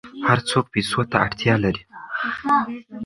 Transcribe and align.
هر 0.27 0.39
څوک 0.49 0.65
پیسو 0.73 0.99
ته 1.11 1.15
اړتیا 1.25 1.55
لري. 1.63 1.83